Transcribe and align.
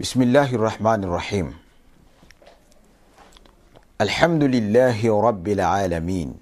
بسم 0.00 0.22
الله 0.22 0.54
الرحمن 0.54 1.04
الرحيم 1.04 1.54
الحمد 4.00 4.42
لله 4.44 5.00
رب 5.20 5.48
العالمين 5.48 6.34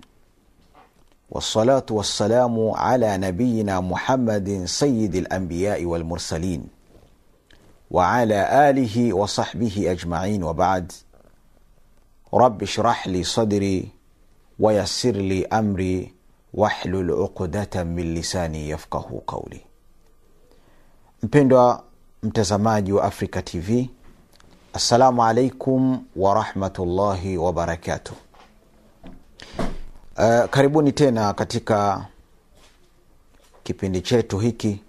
والصلاة 1.31 1.87
والسلام 1.91 2.71
على 2.71 3.17
نبينا 3.19 3.81
محمد 3.81 4.65
سيد 4.67 5.15
الأنبياء 5.15 5.85
والمرسلين 5.85 6.67
وعلى 7.91 8.71
آله 8.71 9.12
وصحبه 9.14 9.75
أجمعين 9.91 10.43
وبعد 10.43 10.93
رب 12.34 12.62
اشرح 12.62 13.09
لي 13.09 13.23
صدري 13.23 13.89
ويسر 14.59 15.14
لي 15.16 15.46
أمري 15.46 16.14
واحلل 16.55 17.11
عقدة 17.23 17.84
من 17.84 18.14
lisani 18.18 18.71
yafqahu 18.71 19.23
qauli. 19.27 19.62
Mpendwa 21.23 21.84
mtazamaji 22.25 22.93
wa 22.93 23.04
Africa 23.04 23.43
TV, 23.45 23.91
assalamu 24.73 25.24
alaikum 25.24 26.05
warahmatullahi 26.16 27.37
wabarakatuh. 27.37 28.14
Uh, 30.16 30.45
karibuni 30.50 30.92
tena 30.92 31.33
katika 31.33 32.06
kipindi 33.62 34.00
chetu 34.00 34.38
hiki 34.38 34.80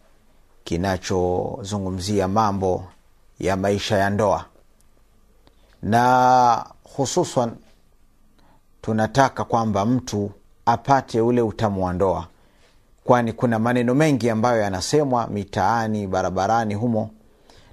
kinachozungumzia 0.63 2.27
mambo 2.27 2.83
ya 3.39 3.57
maisha 3.57 3.97
ya 3.97 4.09
ndoa, 4.09 4.45
na 5.83 6.65
hususan 6.95 7.51
tunataka 8.81 9.43
kwamba 9.43 9.85
mtu 9.85 10.31
apate 10.65 11.21
ule 11.21 11.41
utamu 11.41 11.85
wa 11.85 11.93
ndoa, 11.93 12.27
kwani 13.03 13.33
kuna 13.33 13.59
maneno 13.59 13.95
mengi 13.95 14.29
ambayo 14.29 14.61
yanasemwa 14.61 15.27
mitaani, 15.27 16.07
barabarani 16.07 16.73
humo 16.73 17.09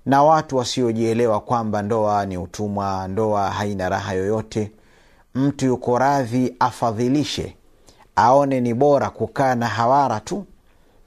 na 0.06 0.23
watu 0.23 0.56
wasiojielewa 0.56 1.41
kwamba 1.41 1.83
ndoa 1.83 2.27
ni 2.27 2.38
utumwa, 2.38 3.09
ndoa 3.09 3.51
haina 3.51 3.88
raha 3.88 4.12
yoyote. 4.12 4.73
Mtu 5.35 5.66
yuko 5.66 5.99
radhi 5.99 6.54
afadhilishe, 6.60 7.57
aone 8.16 8.60
ni 8.60 8.74
bora 8.74 9.10
kukaa 9.10 9.54
na 9.54 9.66
hawara 9.66 10.21
tu, 10.21 10.46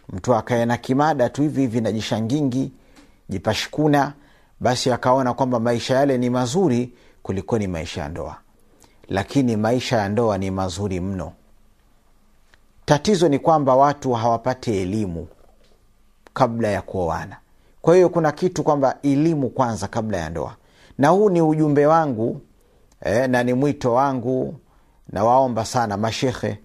mtu 0.09 0.36
akae 0.36 0.66
na 0.66 0.78
kimada 0.78 1.30
tu 1.30 1.42
hivi 1.42 1.61
hivi 1.61 1.81
na 1.81 1.92
jishangingi 1.92 2.72
jipashikuna, 3.30 4.14
basi 4.59 4.92
akaona 4.92 5.33
kwamba 5.33 5.59
maisha 5.59 5.95
yale 5.95 6.17
ni 6.17 6.30
mazuri 6.30 6.94
kuliko 7.23 7.58
ni 7.59 7.67
maisha 7.67 8.02
ya 8.02 8.09
ndoa. 8.09 8.36
Lakini 9.09 9.55
maisha 9.58 9.98
ya 9.98 10.09
ndoa 10.09 10.38
ni 10.38 10.52
mazuri 10.52 11.00
mno. 11.00 11.33
Tatizo 12.86 13.30
ni 13.30 13.39
kwamba 13.39 13.75
watu 13.75 14.14
hawapati 14.14 14.77
elimu 14.77 15.27
kabla 16.33 16.67
ya 16.67 16.81
kuoana. 16.81 17.38
Kwa 17.86 17.95
hiyo 17.95 18.09
kuna 18.09 18.31
kitu 18.31 18.64
kwamba 18.64 18.97
elimu 19.03 19.50
kwanza 19.50 19.88
kabla 19.88 20.17
ya 20.17 20.30
ndoa, 20.30 20.55
na 20.97 21.08
huu 21.09 21.30
ni 21.30 21.41
ujumbe 21.41 21.86
wangu 21.86 22.42
eh, 23.02 23.30
na 23.30 23.44
ni 23.44 23.53
mwito 23.53 23.94
wangu. 23.94 24.55
Nawaomba 25.09 25.66
sana 25.66 25.97
mashekhe 25.97 26.59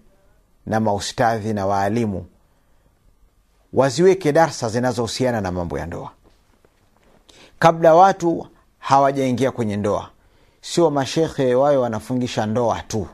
na 0.65 0.79
maustadhi 0.79 1.53
na 1.53 1.65
waalimu 1.65 2.25
waziweke 3.73 4.31
darsa 4.31 4.69
zinazohusiana 4.69 5.41
na 5.41 5.51
mambo 5.51 5.79
ya 5.79 5.85
ndoa 5.85 6.11
kabla 7.59 7.95
watu 7.95 8.47
hawajaingia 8.79 9.51
kwenye 9.51 9.77
ndoa. 9.77 10.09
Sio 10.61 10.89
mashekhe 10.89 11.55
wayo 11.55 11.81
wanafungisha 11.81 12.45
ndoa 12.45 12.81
tu. 12.81 13.07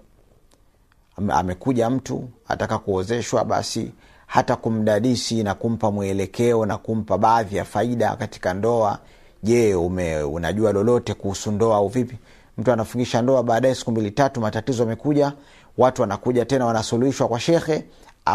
Amekuja 1.30 1.89
mtu 1.89 2.30
ataka 2.47 2.77
kuozeshwa, 2.77 3.45
basi 3.45 3.92
hata 4.28 4.56
kumdadisi 4.56 5.44
na 5.44 5.53
kumpa 5.53 5.92
mwelekeo 5.92 6.66
na 6.66 6.78
kumpa 6.78 7.17
baadhi 7.17 7.56
ya 7.56 7.66
faida 7.66 8.16
katika 8.16 8.53
ndoa. 8.53 9.00
Je, 9.44 9.75
ume 9.75 10.23
unajua 10.23 10.72
lolote 10.72 11.14
kuhusu 11.14 11.52
ndoa 11.52 11.78
au 11.78 11.88
vipi? 11.88 12.17
Mtu 12.58 12.72
anafungisha 12.72 13.22
ndoa, 13.22 13.44
baadaye 13.44 13.75
siku 13.75 13.92
mbili 13.92 14.11
tatu 14.11 14.42
matatizo 14.42 14.83
amekuja, 14.83 15.33
watu 15.78 16.02
wanakuja 16.02 16.45
tena 16.45 16.66
wanasuluhishwa 16.66 17.28
kwa 17.28 17.39
shekhe, 17.39 17.83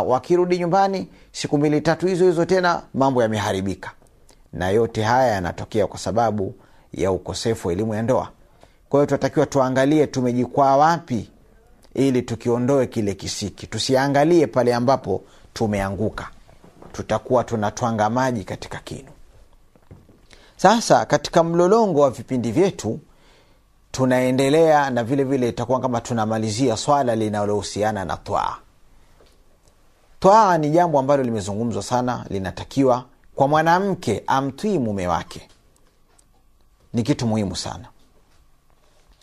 wakirudi 0.07 0.59
nyumbani 0.59 1.09
siku 1.33 1.59
mbili 1.59 1.81
tatu 1.81 2.07
hizo 2.07 2.25
hizo 2.25 2.45
tena 2.45 2.83
mambo 2.95 3.23
yameharibika. 3.23 3.91
Na 4.53 4.71
yote 4.71 5.03
haya 5.03 5.33
yanatokea 5.33 5.87
kwa 5.87 5.99
sababu 5.99 6.55
ya 6.93 7.13
ukosefu 7.13 7.69
wa 7.69 7.75
elimu 7.75 7.95
ya 7.95 8.03
ndoa. 8.03 8.29
Kwa 8.89 9.01
hiyo 9.01 9.07
tunatakiwa 9.07 9.47
tuangalie 9.47 10.07
tumejikwaa 10.07 10.77
wapi, 10.77 11.31
ili 11.95 12.23
tukiondoe 12.23 12.87
kile 12.87 13.15
kisiki, 13.15 13.67
tusiangalie 13.67 14.47
pale 14.47 14.75
ambapo 14.75 15.23
tumeanguka, 15.53 16.29
tutakuwa 16.93 17.45
tunatwanga 17.45 18.11
maji 18.11 18.45
katika 18.45 18.79
kinu. 18.79 19.09
Sasa 20.57 21.07
katika 21.07 21.43
mlolongo 21.45 22.01
wa 22.01 22.11
vipindi 22.11 22.53
vyetu 22.53 23.01
tunaendelea 23.91 24.91
na 24.91 25.05
vile 25.05 25.25
vile 25.25 25.49
itakuwa 25.49 25.81
kama 25.81 26.01
tunamalizia 26.01 26.77
swala 26.77 27.17
linalohusiana 27.17 28.05
na 28.05 28.17
twaa. 28.17 28.57
Twaa 30.21 30.59
ni 30.59 30.71
jambo 30.71 30.99
ambalo 30.99 31.23
limezungumzwa 31.23 31.83
sana, 31.83 32.27
linatakiwa 32.31 33.05
kwa 33.35 33.49
mwanamke 33.49 34.23
amtwii 34.27 34.79
mume 34.79 35.07
wake, 35.09 35.49
ni 36.93 37.03
kitu 37.03 37.27
muhimu 37.27 37.57
sana. 37.57 37.89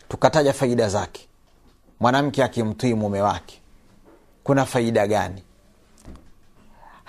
Tukataja 0.10 0.54
faida 0.54 0.90
zake. 0.90 1.28
Mwanamke 2.00 2.44
akimtwii 2.44 2.94
mume 2.94 3.22
wake 3.22 3.60
kuna 4.44 4.66
faida 4.66 5.08
gani? 5.08 5.44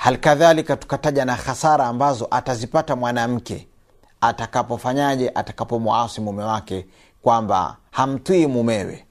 Halikadhalika 0.01 0.77
tukataja 0.77 1.25
na 1.25 1.35
hasara 1.35 1.87
ambazo 1.87 2.29
atazipata 2.31 2.97
mwanamke 2.97 3.69
atakapofanyaje, 4.21 5.31
atakapomwasi 5.35 6.21
mume 6.21 6.43
wake, 6.45 6.87
kwamba 7.23 7.77
hamtwii 7.91 8.47
mumewe, 8.47 9.07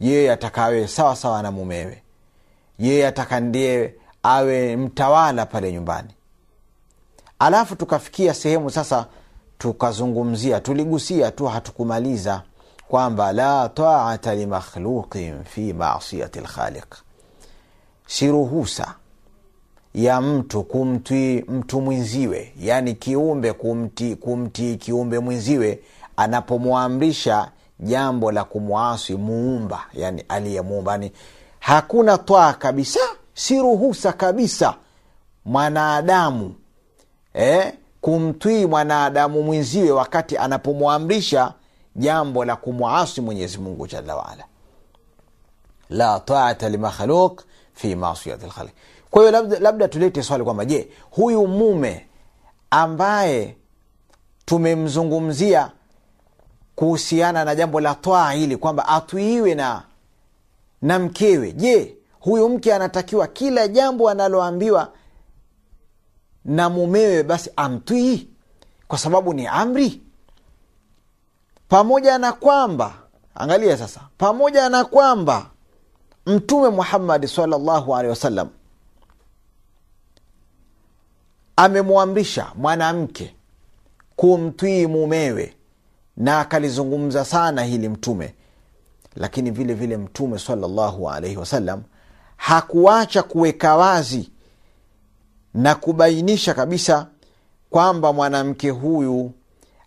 yeye 0.00 0.32
atakawe 0.32 0.88
sawa 0.88 1.16
sawa 1.16 1.42
na 1.42 1.50
mumewe, 1.50 2.02
yeye 2.78 3.06
ataka 3.06 3.40
ndiye 3.40 3.94
awe 4.22 4.76
mtawala 4.76 5.46
pale 5.46 5.72
nyumbani. 5.72 6.14
Alafu 7.38 7.76
tukafikia 7.76 8.34
sehemu 8.34 8.70
sasa, 8.70 9.06
tukazungumzia, 9.58 10.60
tuligusia 10.60 11.30
tu, 11.30 11.46
hatukumaliza 11.46 12.42
kwamba 12.88 13.32
la 13.32 13.68
taata 13.68 14.34
limakhluqin 14.34 15.44
fi 15.44 15.72
masiyati 15.72 16.40
lkhaliq, 16.40 16.94
si 18.06 18.28
ruhusa 18.30 18.94
ya 19.96 20.20
mtu 20.20 20.62
kumtii 20.62 21.42
mtu 21.48 21.80
mwenziwe, 21.80 22.52
yani 22.60 22.94
kiumbe 22.94 23.52
kumtii 23.52 24.16
kumtii 24.16 24.76
kiumbe 24.76 25.18
mwenziwe 25.18 25.80
anapomwamrisha 26.16 27.50
jambo 27.80 28.32
la 28.32 28.44
kumwasi 28.44 29.14
muumba, 29.16 29.84
yani 29.94 30.24
aliyemuumba. 30.28 30.92
Yani 30.92 31.12
hakuna 31.60 32.18
twaa 32.18 32.52
kabisa, 32.52 33.00
si 33.34 33.58
ruhusa 33.58 34.12
kabisa 34.12 34.74
mwanadamu 35.44 36.54
eh, 37.34 37.72
kumtwii 38.00 38.66
mwanadamu 38.66 39.42
mwenziwe 39.42 39.90
wakati 39.90 40.36
anapomwamrisha 40.38 41.52
jambo 41.96 42.44
la 42.44 42.56
kumwasi 42.56 43.20
Mwenyezi 43.20 43.58
Mungu 43.58 43.86
jalla 43.86 44.16
waala. 44.16 44.44
La 45.90 46.20
taata 46.20 46.68
limakhluq 46.68 47.40
fi 47.74 47.94
masiyati 47.96 48.46
lkhaliq. 48.46 48.72
Kwa 49.16 49.22
hiyo 49.22 49.32
labda, 49.32 49.58
labda 49.58 49.88
tulete 49.88 50.22
swali 50.22 50.44
kwamba 50.44 50.64
je, 50.64 50.88
huyu 51.10 51.46
mume 51.46 52.06
ambaye 52.70 53.56
tumemzungumzia 54.44 55.70
kuhusiana 56.74 57.44
na 57.44 57.54
jambo 57.54 57.80
la 57.80 57.94
twaa 57.94 58.30
hili 58.32 58.56
kwamba 58.56 58.88
atwiiwe 58.88 59.54
na 59.54 59.82
na 60.82 60.98
mkewe, 60.98 61.52
je, 61.52 61.96
huyu 62.20 62.48
mke 62.48 62.74
anatakiwa 62.74 63.26
kila 63.26 63.68
jambo 63.68 64.10
analoambiwa 64.10 64.92
na 66.44 66.70
mumewe 66.70 67.22
basi 67.22 67.50
amtwii 67.56 68.28
kwa 68.88 68.98
sababu 68.98 69.34
ni 69.34 69.46
amri? 69.46 70.02
Pamoja 71.68 72.18
na 72.18 72.32
kwamba, 72.32 72.94
angalia 73.34 73.76
sasa, 73.76 74.00
pamoja 74.18 74.68
na 74.68 74.84
kwamba 74.84 75.46
Mtume 76.26 76.68
Muhammadi 76.68 77.28
salllahu 77.28 77.96
alehi 77.96 78.10
wasallam 78.10 78.48
amemwamrisha 81.56 82.52
mwanamke 82.54 83.34
kumtwii 84.16 84.86
mumewe 84.86 85.54
na 86.16 86.40
akalizungumza 86.40 87.24
sana 87.24 87.62
hili 87.64 87.88
Mtume, 87.88 88.34
lakini 89.16 89.50
vile 89.50 89.74
vile 89.74 89.96
Mtume 89.96 90.38
sallallahu 90.38 91.10
alaihi 91.10 91.36
wasallam 91.36 91.82
hakuacha 92.36 93.22
kuweka 93.22 93.76
wazi 93.76 94.30
na 95.54 95.74
kubainisha 95.74 96.54
kabisa 96.54 97.06
kwamba 97.70 98.12
mwanamke 98.12 98.70
huyu 98.70 99.32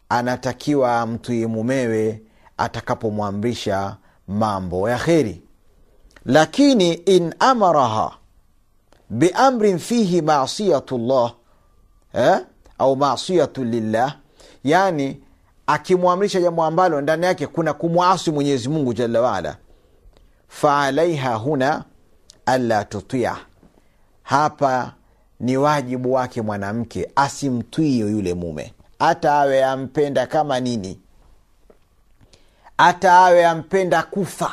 anatakiwa 0.10 1.00
amtwii 1.00 1.46
mumewe 1.46 2.22
atakapomwamrisha 2.58 3.98
mambo 4.28 4.90
ya 4.90 4.98
kheri, 4.98 5.42
lakini 6.26 6.94
in 6.94 7.34
amaraha 7.40 8.12
biamrin 9.10 9.80
fihi 9.80 10.22
masiyatu 10.22 10.98
llah 10.98 11.34
eh? 12.14 12.40
au 12.78 12.96
masiyatu 12.96 13.64
lillah, 13.64 14.16
yani 14.64 15.22
akimwamrisha 15.68 16.42
jambo 16.42 16.64
ambalo 16.64 17.02
ndani 17.02 17.26
yake 17.26 17.48
kuna 17.48 17.74
kumwasi 17.74 18.32
mwenyezi 18.32 18.70
mungu 18.70 18.94
jalla 18.94 19.22
waala. 19.22 19.58
Faalaiha 20.48 21.36
huna 21.36 21.84
alla 22.46 22.86
tutia. 22.86 23.36
Hapa 24.24 24.94
ni 25.40 25.58
wajibu 25.58 26.14
wake 26.14 26.42
mwanamke 26.42 27.12
asimtwii 27.16 28.00
yule 28.00 28.34
mume. 28.34 28.74
Hata 29.00 29.34
awe 29.34 29.64
ampenda 29.66 30.28
kama 30.28 30.60
nini. 30.60 31.00
Hata 32.78 33.14
awe 33.14 33.46
ampenda 33.46 34.04
kufa. 34.04 34.52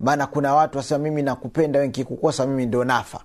Maana 0.00 0.26
kuna 0.26 0.54
watu 0.54 0.78
wasema 0.78 0.98
mimi 0.98 1.22
nakupenda 1.22 1.84
nkikukosa 1.86 2.46
mimi 2.46 2.66
ndo 2.66 2.84
nafa. 2.84 3.20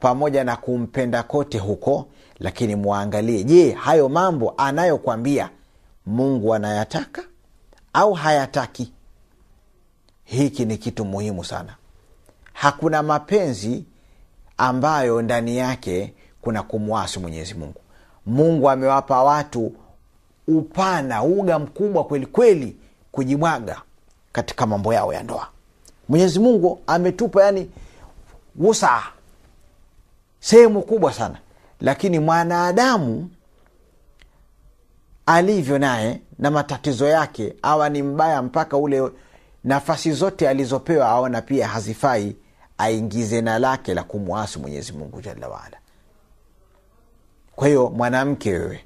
Pamoja 0.00 0.44
na 0.44 0.56
kumpenda 0.56 1.22
kote 1.22 1.58
huko 1.58 2.06
lakini 2.38 2.74
mwangalie 2.76 3.44
je 3.44 3.72
hayo 3.72 4.08
mambo 4.08 4.54
anayokwambia 4.56 5.50
mungu 6.06 6.54
anayataka 6.54 7.22
au 7.92 8.12
hayataki? 8.12 8.92
Hiki 10.24 10.64
ni 10.64 10.78
kitu 10.78 11.04
muhimu 11.04 11.44
sana. 11.44 11.74
Hakuna 12.52 13.02
mapenzi 13.02 13.84
ambayo 14.58 15.22
ndani 15.22 15.56
yake 15.56 16.14
kuna 16.40 16.62
kumwasi 16.62 17.18
mwenyezi 17.18 17.54
mungu. 17.54 17.80
Mungu 18.26 18.70
amewapa 18.70 19.22
watu 19.22 19.72
upana 20.48 21.22
uga 21.22 21.58
mkubwa 21.58 22.04
kweli 22.04 22.26
kweli 22.26 22.76
kujimwaga 23.12 23.82
katika 24.32 24.66
mambo 24.66 24.94
yao 24.94 25.12
ya 25.12 25.22
ndoa. 25.22 25.48
Mwenyezi 26.08 26.38
mungu 26.38 26.80
ametupa 26.86 27.44
yani 27.44 27.70
wusaa 28.56 29.02
sehemu 30.40 30.82
kubwa 30.82 31.12
sana 31.12 31.38
lakini 31.80 32.18
mwanadamu 32.18 33.30
alivyo 35.26 35.78
naye 35.78 36.20
na 36.38 36.50
matatizo 36.50 37.08
yake 37.08 37.54
awa 37.62 37.88
ni 37.88 38.02
mbaya 38.02 38.42
mpaka 38.42 38.76
ule 38.76 39.10
nafasi 39.64 40.12
zote 40.12 40.48
alizopewa 40.48 41.08
aona 41.08 41.42
pia 41.42 41.68
hazifai 41.68 42.36
aingize 42.78 43.40
na 43.40 43.58
lake 43.58 43.94
la 43.94 44.02
kumwasi 44.02 44.58
mwenyezi 44.58 44.92
mungu 44.92 45.20
jalla 45.20 45.48
waala. 45.48 45.76
Kwa 47.56 47.68
hiyo 47.68 47.90
mwanamke 47.90 48.50
wewe 48.52 48.84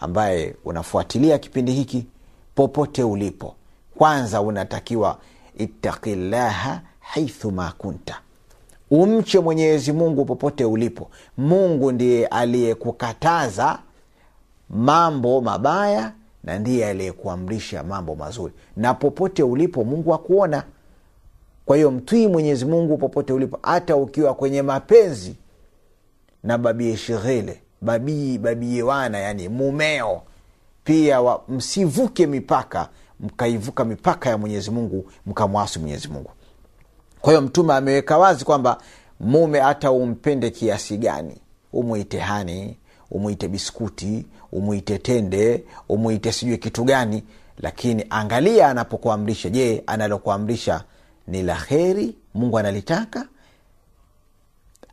ambaye 0.00 0.56
unafuatilia 0.64 1.38
kipindi 1.38 1.72
hiki 1.72 2.06
popote 2.54 3.02
ulipo 3.02 3.56
kwanza 3.94 4.40
unatakiwa 4.40 5.18
ittaqillaha 5.58 6.80
haithuma 7.00 7.72
kunta 7.78 8.20
umche 8.90 9.40
mwenyezi 9.40 9.92
mungu 9.92 10.24
popote 10.24 10.64
ulipo. 10.64 11.10
Mungu 11.38 11.92
ndiye 11.92 12.26
aliyekukataza 12.26 13.78
mambo 14.70 15.40
mabaya 15.40 16.12
na 16.44 16.58
ndiye 16.58 16.86
aliyekuamrisha 16.86 17.82
mambo 17.82 18.14
mazuri. 18.14 18.52
Na 18.76 18.94
popote 18.94 19.42
ulipo 19.42 19.84
mungu 19.84 20.14
akuona 20.14 20.62
kwa 21.64 21.76
hiyo 21.76 21.90
mtwii 21.90 22.26
mwenyezi 22.28 22.64
mungu 22.64 22.98
popote 22.98 23.32
ulipo 23.32 23.58
hata 23.62 23.96
ukiwa 23.96 24.34
kwenye 24.34 24.62
mapenzi 24.62 25.36
na 26.42 26.58
babie 26.58 26.96
shighile 26.96 27.60
babii 27.80 28.38
babie 28.38 28.82
wana 28.82 29.18
yani 29.18 29.48
mumeo. 29.48 30.22
Pia 30.84 31.20
wa, 31.20 31.42
msivuke 31.48 32.26
mipaka 32.26 32.88
mkaivuka 33.20 33.84
mipaka 33.84 34.30
ya 34.30 34.38
mwenyezi 34.38 34.70
mungu 34.70 35.04
mkamwasi 35.26 35.78
mwenyezi 35.78 36.08
mungu 36.08 36.30
kwa 37.20 37.32
hiyo 37.32 37.42
mtume 37.42 37.74
ameweka 37.74 38.18
wazi 38.18 38.44
kwamba 38.44 38.78
mume 39.20 39.60
hata 39.60 39.90
umpende 39.92 40.50
kiasi 40.50 40.96
gani 40.98 41.36
umwite 41.72 42.18
hani 42.18 42.76
umwite 43.10 43.48
biskuti 43.48 44.26
umwite 44.52 44.98
tende 44.98 45.64
umwite 45.88 46.32
sijui 46.32 46.58
kitu 46.58 46.84
gani 46.84 47.22
lakini 47.58 48.06
angalia 48.10 48.68
anapokuamrisha. 48.68 49.50
Je 49.50 49.82
analokuamrisha 49.86 50.84
ni 51.26 51.42
la 51.42 51.54
kheri 51.56 52.16
mungu 52.34 52.58
analitaka 52.58 53.26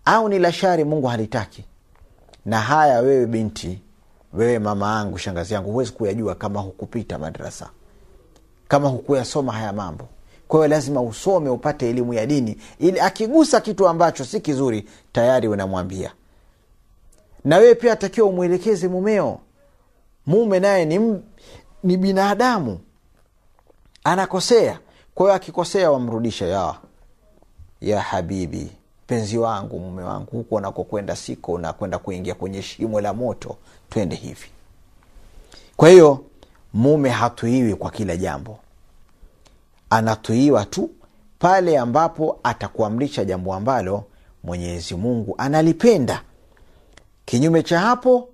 au 0.06 0.30
ni 0.30 0.40
la 0.40 0.52
shari 0.52 0.84
mungu 0.84 1.08
halitaki? 1.08 1.66
Na 2.46 2.60
haya 2.62 3.00
wewe 3.00 3.26
binti 3.26 3.82
wewe 4.34 4.60
mama 4.60 4.96
yangu 4.96 5.18
shangazi 5.18 5.54
yangu 5.54 5.72
huwezi 5.72 5.92
kuyajua 5.92 6.36
kama 6.36 6.60
hukupita 6.62 7.18
madrasa 7.20 7.70
kama 8.68 8.88
hukuyasoma 8.90 9.54
haya 9.54 9.74
mambo 9.74 10.08
kwa 10.48 10.60
hiyo 10.60 10.68
lazima 10.68 11.02
usome 11.02 11.50
upate 11.50 11.90
elimu 11.90 12.14
ya 12.14 12.26
dini. 12.26 12.58
Ili 12.80 13.00
akigusa 13.00 13.62
kitu 13.62 13.88
ambacho 13.88 14.26
si 14.26 14.40
kizuri 14.42 14.90
tayari 15.12 15.48
unamwambia. 15.48 16.12
Na 17.46 17.58
wewe 17.58 17.76
pia 17.76 17.94
atakiwa 17.94 18.28
umwelekeze 18.28 18.88
mumeo. 18.88 19.40
Mume 20.26 20.60
naye 20.60 20.86
ni, 20.86 21.22
ni 21.84 21.98
binadamu. 21.98 22.80
Anakosea. 24.04 24.80
Kwa 25.16 25.26
hiyo 25.26 25.36
akikosea 25.36 25.92
wamrudisha 25.92 26.46
ya 26.48 26.76
ya 27.82 28.02
habibi 28.02 28.72
mpenzi 29.06 29.38
wangu 29.38 29.80
mume 29.80 30.04
wangu 30.04 30.32
huku 30.32 30.56
unakokwenda 30.56 31.16
siko 31.16 31.54
unakwenda 31.54 31.98
kuingia 32.00 32.36
kwenye 32.36 32.62
shimo 32.62 33.02
la 33.02 33.14
moto. 33.14 33.56
Twende 33.90 34.16
hivi. 34.16 34.48
Kwa 35.78 35.90
hiyo 35.90 36.24
mume 36.74 37.10
hatuiwi 37.10 37.76
kwa 37.76 37.92
kila 37.92 38.18
jambo 38.18 38.60
anatuiwa 39.90 40.66
tu 40.66 40.90
pale 41.40 41.78
ambapo 41.78 42.40
atakuamrisha 42.44 43.26
jambo 43.26 43.54
ambalo 43.54 44.04
mwenyezi 44.44 44.96
mungu 44.96 45.36
analipenda. 45.38 46.22
Kinyume 47.26 47.64
cha 47.64 47.80
hapo 47.80 48.30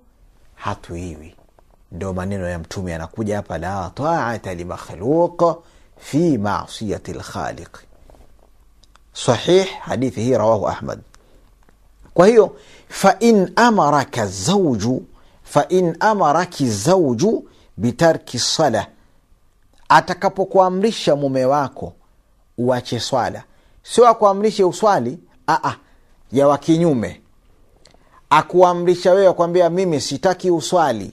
hatuiwi. 0.54 1.34
Ndo 1.92 2.12
maneno 2.12 2.48
ya 2.48 2.58
mtume 2.58 2.94
anakuja 2.94 3.36
hapa 3.36 3.58
la 3.58 3.90
taata 3.94 4.54
limakhluq 4.54 5.42
fi 5.98 6.38
masiyati 6.38 7.12
lkhaliq. 7.12 7.76
Sahih 9.12 9.66
hadithi 9.80 10.20
hii 10.22 10.32
rawahu 10.32 10.68
ahmad. 10.68 11.00
Kwa 12.14 12.26
hiyo 12.26 12.56
fain 12.88 13.52
amaraka 13.56 14.26
zauju 14.26 15.02
fain 15.42 15.96
amaraki 16.00 16.70
zauju 16.70 17.48
bitarki 17.76 18.38
sala 18.38 18.86
atakapokuamrisha 19.88 21.16
mume 21.16 21.44
wako 21.44 21.92
uache 22.58 23.00
swala. 23.00 23.42
Sio 23.82 24.08
akuamrishe 24.08 24.64
uswali 24.64 25.18
aa 25.48 25.74
ya 26.32 26.48
wakinyume 26.48 27.20
akuamrisha 28.30 29.12
wewe 29.12 29.26
akwambia 29.26 29.70
mimi 29.70 30.00
sitaki 30.00 30.50
uswali. 30.50 31.12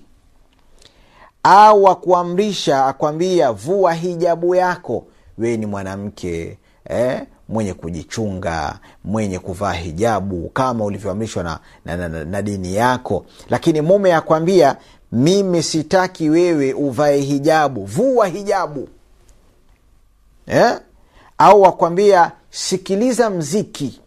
Au 1.44 1.88
akuamrisha 1.88 2.86
akwambia 2.86 3.52
vua 3.52 3.94
hijabu 3.94 4.56
yako. 4.56 5.06
Wewe 5.38 5.58
ni 5.58 5.66
mwanamke 5.66 6.58
eh, 6.90 7.22
mwenye 7.50 7.74
kujichunga 7.74 8.80
mwenye 9.04 9.40
kuvaa 9.40 9.72
hijabu 9.74 10.50
kama 10.50 10.86
ulivyoamrishwa 10.86 11.44
na, 11.44 11.60
na, 11.86 11.98
na, 11.98 12.10
na, 12.10 12.26
na 12.26 12.42
dini 12.42 12.76
yako. 12.76 13.26
Lakini 13.50 13.82
mume 13.82 14.14
akwambia 14.16 14.76
mimi 15.12 15.64
sitaki 15.64 16.30
wewe 16.30 16.74
uvae 16.74 17.18
hijabu. 17.22 17.86
Vua 17.86 18.28
hijabu. 18.28 18.88
Eh? 20.48 20.80
au 21.38 21.62
wakwambia 21.62 22.32
sikiliza 22.50 23.30
mziki. 23.30 24.00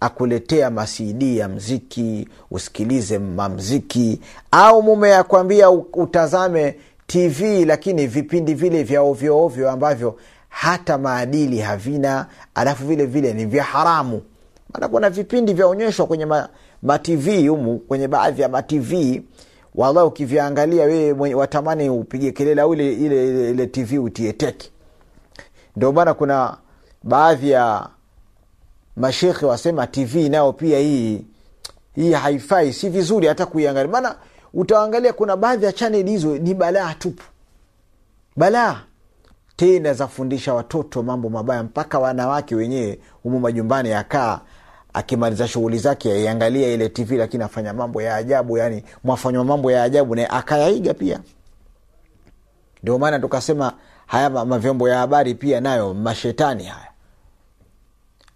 Akuletea 0.00 0.70
masidi 0.70 1.38
ya 1.38 1.48
mziki 1.48 2.28
usikilize 2.50 3.18
mamziki 3.18 4.20
au 4.50 4.82
mume 4.82 5.14
akwambia 5.14 5.70
utazame 5.70 6.76
tv 7.06 7.64
lakini 7.64 8.06
vipindi 8.06 8.54
vile 8.54 8.82
vya 8.82 9.02
ovyoovyo 9.02 9.70
ambavyo 9.70 10.18
hata 10.48 10.98
maadili 10.98 11.58
havina 11.58 12.26
alafu 12.54 12.86
vile 12.86 13.06
vile 13.06 13.32
ni 13.32 13.46
vya 13.46 13.64
haramu. 13.64 14.22
Maana 14.72 14.88
kuna 14.88 15.10
vipindi 15.10 15.52
vyaonyeshwa 15.54 16.06
kwenye 16.06 16.26
ma, 16.26 16.48
matv 16.82 17.48
humu 17.48 17.78
kwenye 17.78 18.08
baadhi 18.08 18.42
ya 18.42 18.48
matv 18.48 18.92
wallahi 19.74 20.06
ukivyaangalia 20.06 20.84
wewe 20.84 21.34
watamani 21.34 21.90
upige 21.90 22.32
kelele 22.32 22.60
au 22.60 22.74
ile, 22.74 22.92
ile, 22.92 23.50
ile, 23.50 23.66
tv 23.66 23.98
utie 23.98 24.36
ndio 25.76 25.92
maana 25.92 26.14
kuna 26.14 26.56
baadhi 27.02 27.50
ya 27.50 27.88
mashekhe 28.96 29.46
wasema 29.46 29.86
tv 29.86 30.28
nayo 30.28 30.52
pia 30.52 30.78
hii 30.78 31.24
hii 31.94 32.12
haifai 32.12 32.72
si 32.72 32.88
vizuri 32.88 33.26
hata 33.26 33.46
kuiangalia. 33.46 33.92
Maana 33.92 34.16
utaangalia 34.54 35.12
kuna 35.12 35.36
baadhi 35.36 35.64
ya 35.64 35.72
chaneli 35.72 36.10
hizo 36.10 36.38
ni 36.38 36.54
balaa 36.54 36.94
tupu. 36.94 37.22
Balaa. 38.36 38.80
Tena 39.56 39.92
zafundisha 39.94 40.54
watoto 40.54 41.02
mambo 41.02 41.28
mabaya 41.28 41.62
mpaka 41.62 41.98
wanawake 41.98 42.54
wenyewe 42.54 42.98
humu 43.22 43.40
majumbani 43.40 43.90
yakaa 43.90 44.40
akimaliza 44.94 45.48
shughuli 45.48 45.78
zake 45.78 46.12
aiangalia 46.12 46.68
ile 46.72 46.88
tv 46.88 47.16
lakini 47.16 47.44
afanya 47.44 47.72
mambo 47.72 48.02
ya 48.02 48.16
ajabu 48.16 48.58
yani 48.58 48.84
mwafanywa 49.04 49.44
mambo 49.44 49.70
ya 49.72 49.82
ajabu 49.82 50.14
naye 50.14 50.26
akayaiga 50.28 50.94
pia. 50.94 51.20
Ndio 52.82 52.98
maana 52.98 53.18
tukasema 53.18 53.72
haya 54.06 54.30
mavyombo 54.30 54.88
ya 54.88 54.98
habari 54.98 55.34
pia 55.34 55.60
nayo 55.60 55.94
mashetani 55.94 56.64
haya. 56.64 56.88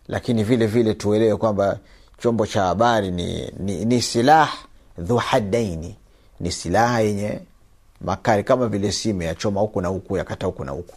Lakini 0.09 0.45
vile 0.45 0.67
vile 0.67 0.95
tuelewe 0.95 1.37
kwamba 1.37 1.79
chombo 2.19 2.47
cha 2.47 2.63
habari 2.63 3.11
ni, 3.11 3.53
ni, 3.59 3.85
ni 3.85 4.03
silah 4.03 4.53
dhuhadaini 4.99 5.97
ni 6.41 6.53
silaha 6.53 7.01
yenye 7.01 7.41
makari 8.01 8.45
kama 8.45 8.69
vile 8.69 8.93
simu 8.93 9.23
yachoma 9.23 9.61
huku 9.61 9.81
na 9.81 9.89
huku 9.89 10.17
yakata 10.17 10.47
huku 10.47 10.65
na 10.65 10.73
huku. 10.73 10.95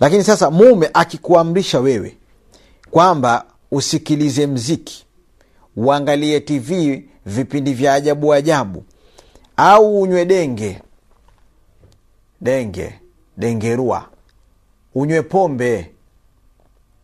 Lakini 0.00 0.24
sasa 0.24 0.50
mume 0.50 0.90
akikuamrisha 0.94 1.80
wewe 1.80 2.16
kwamba 2.90 3.44
usikilize 3.70 4.46
mziki 4.46 5.06
uangalie 5.76 6.40
tv 6.40 7.02
vipindi 7.26 7.74
vya 7.74 7.94
ajabu 7.94 8.34
ajabu 8.34 8.84
au 9.56 10.00
unywe 10.02 10.24
denge 10.24 10.82
denge 12.40 13.00
dengerua 13.36 14.08
unywe 14.94 15.22
pombe 15.22 15.90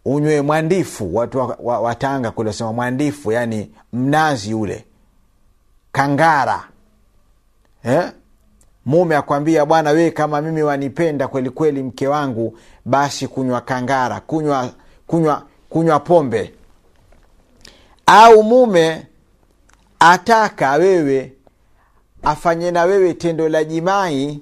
unywe 0.05 0.43
mwandifu 0.43 1.17
watu 1.17 1.39
wa, 1.39 1.59
wa, 1.63 1.81
watanga 1.81 2.31
kule 2.31 2.53
mwandifu 2.75 3.33
yani 3.33 3.71
mnazi 3.93 4.55
ule 4.55 4.85
kangara 5.93 6.69
eh? 7.85 8.13
mume 8.85 9.17
akwambia 9.17 9.67
bwana 9.67 9.91
wee 9.91 10.11
kama 10.11 10.41
mimi 10.41 10.63
wanipenda 10.63 11.29
kweli 11.29 11.51
kweli 11.51 11.83
mke 11.83 12.09
wangu 12.09 12.59
basi 12.85 13.29
kunywa 13.29 13.61
kangara 13.61 14.21
kunywa 14.21 14.71
kunywa 15.07 15.47
kunywa 15.73 16.01
pombe. 16.01 16.55
Au 18.07 18.43
mume 18.43 19.07
ataka 19.99 20.73
wewe 20.73 21.33
afanye 22.23 22.71
na 22.71 22.83
wewe 22.85 23.15
tendo 23.15 23.49
la 23.49 23.65
jimai 23.65 24.41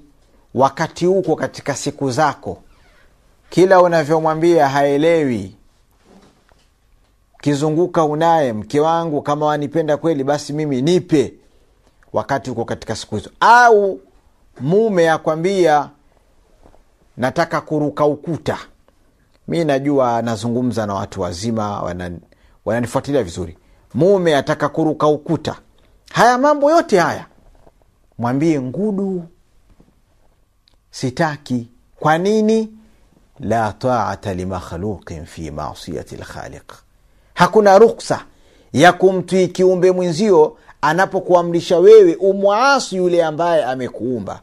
wakati 0.53 1.05
huko 1.05 1.35
katika 1.35 1.75
siku 1.75 2.11
zako. 2.11 2.61
Kila 3.49 3.81
unavyomwambia 3.81 4.69
haelewi. 4.69 5.55
Kizunguka 7.41 8.03
unaye 8.03 8.53
mke 8.53 8.79
wangu 8.79 9.21
kama 9.21 9.45
wanipenda 9.45 9.97
kweli 9.97 10.23
basi 10.23 10.53
mimi 10.53 10.81
nipe 10.81 11.33
wakati 12.13 12.49
huko 12.49 12.65
katika 12.65 12.95
siku 12.95 13.15
hizo. 13.15 13.29
Au 13.39 13.99
mume 14.59 15.09
akwambia 15.09 15.89
nataka 17.17 17.61
kuruka 17.61 18.05
ukuta 18.05 18.57
mi 19.47 19.65
najua 19.65 20.21
nazungumza 20.21 20.85
na 20.85 20.93
watu 20.93 21.21
wazima 21.21 21.81
wanan, 21.81 22.19
wananifuatilia 22.65 23.23
vizuri. 23.23 23.57
Mume 23.93 24.35
ataka 24.35 24.69
kuruka 24.69 25.07
ukuta. 25.07 25.55
Haya 26.13 26.37
mambo 26.37 26.71
yote 26.71 26.99
haya. 26.99 27.25
Mwambie 28.17 28.61
ngudu 28.61 29.23
sitaki. 30.91 31.67
Kwa 31.99 32.17
nini? 32.17 32.69
La 33.39 33.73
taata 33.73 34.33
limakhluqin 34.33 35.25
fi 35.25 35.51
masiyati 35.51 36.15
lkhaliq. 36.15 36.73
Hakuna 37.33 37.77
ruksa 37.77 38.25
ya 38.73 38.93
kumtwi 38.93 39.47
kiumbe 39.47 39.91
mwenzio 39.91 40.57
anapokuamrisha 40.81 41.77
wewe 41.79 42.15
umwasi 42.15 42.95
yule 42.95 43.23
ambaye 43.25 43.63
amekuumba 43.65 44.41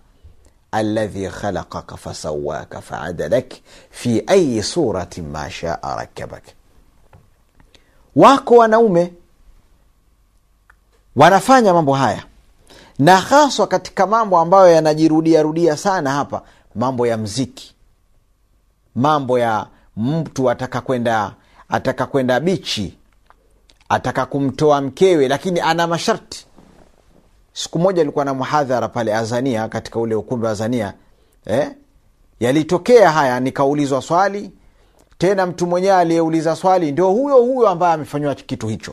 aladhi 0.73 1.29
khalaqaka 1.29 1.97
fasawaka 1.97 2.81
faadalak 2.81 3.55
fi 3.91 4.23
ayi 4.27 4.63
surati 4.63 5.23
ma 5.23 5.51
shaa 5.51 5.97
rakabak 5.97 6.43
wako 8.17 8.57
wanaume 8.57 9.13
wanafanya 11.17 11.75
mambo 11.75 11.93
haya. 11.95 12.25
Na 12.99 13.17
haswa 13.21 13.67
katika 13.67 14.07
mambo 14.07 14.39
ambayo 14.39 14.73
yanajirudiarudia 14.73 15.77
sana 15.77 16.11
hapa 16.13 16.43
mambo 16.75 17.07
ya 17.07 17.17
mziki. 17.17 17.75
Mambo 18.95 19.39
ya 19.39 19.67
mtu 19.97 20.51
ataka 20.51 20.81
kwenda 20.81 21.35
ataka 21.69 22.07
kwenda 22.07 22.41
bichi 22.41 22.99
ataka 23.89 24.27
kumtoa 24.27 24.81
mkewe 24.81 25.29
lakini 25.29 25.61
ana 25.61 25.87
masharti 25.87 26.47
siku 27.59 27.79
moja 27.79 28.03
alikuwa 28.03 28.25
na 28.25 28.35
muhadhara 28.35 28.89
pale 28.89 29.15
azania 29.15 29.69
katika 29.69 30.01
ule 30.01 30.15
ukumbi 30.15 30.47
wa 30.47 30.53
azania. 30.53 30.95
Eh? 31.47 31.71
yalitokea 32.41 33.11
haya 33.11 33.41
nikaulizwa 33.41 34.03
swali 34.03 34.51
tena 35.19 35.47
mtu 35.47 35.67
mwenyewe 35.67 35.95
aliyeuliza 35.95 36.57
swali 36.57 36.93
ndio 36.93 37.11
huyo 37.11 37.37
huyo 37.37 37.69
ambaye 37.69 37.95
amefanyiwa 37.95 38.35
kitu 38.35 38.69
hicho. 38.69 38.93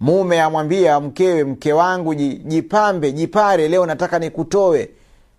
Mume 0.00 0.40
amwambia 0.42 1.00
mkewe 1.00 1.44
mke 1.44 1.72
wangu 1.72 2.14
jipambe 2.14 3.12
jipare 3.12 3.68
leo 3.68 3.86
nataka 3.86 4.18
nikutoe. 4.18 4.88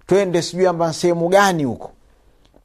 Twende 0.07 0.41
sijui 0.41 0.67
amba 0.67 0.93
sehemu 0.93 1.29
gani 1.29 1.63
huko. 1.63 1.91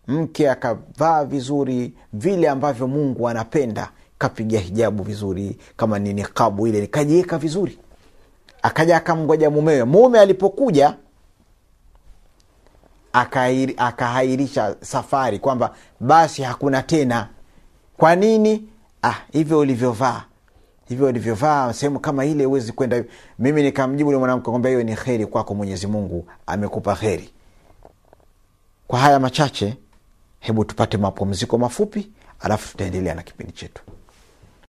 Mke 0.06 0.50
akavaa 0.50 1.24
vizuri 1.24 1.92
vile 2.12 2.48
ambavyo 2.48 2.86
mungu 2.88 3.28
anapenda 3.28 3.90
kapiga 4.18 4.58
hijabu 4.58 5.02
vizuri 5.02 5.58
kama 5.76 5.98
ni 5.98 6.12
nikabu 6.12 6.66
ile 6.66 6.80
nikajiweka 6.80 7.38
vizuri 7.38 7.78
akaja 8.68 8.96
akamgoja 8.96 9.50
mumewe. 9.50 9.84
Mume 9.84 10.20
alipokuja 10.20 10.94
akahairisha 13.76 14.76
safari 14.80 15.38
kwamba 15.38 15.74
basi 16.00 16.42
hakuna 16.42 16.82
tena. 16.82 17.28
Kwa 17.96 18.16
nini? 18.16 18.68
Ah, 19.02 19.14
hivyo 19.32 19.58
ulivyovaa. 19.58 20.24
Hivyo 20.88 21.06
ulivyovaa 21.06 21.72
sehemu 21.72 22.00
kama 22.00 22.24
ile 22.24 22.44
huwezi 22.44 22.72
kwenda. 22.72 23.04
Mimi 23.38 23.62
nikamjibu 23.62 24.08
ule 24.08 24.18
mwanamke 24.18 24.50
kwamba 24.50 24.68
hiyo 24.68 24.82
ni 24.82 24.96
kheri 24.96 25.26
kwako 25.26 25.54
mwenyezi 25.54 25.86
mungu 25.86 26.26
amekupa 26.46 26.96
kheri. 26.96 27.30
Kwa 28.88 28.98
haya 28.98 29.20
machache 29.20 29.76
hebu 30.40 30.64
tupate 30.64 30.96
mapumziko 30.96 31.58
mafupi 31.58 32.10
alafu 32.40 32.68
tutaendelea 32.70 33.14
na 33.14 33.22
kipindi 33.22 33.52
chetu 33.52 33.82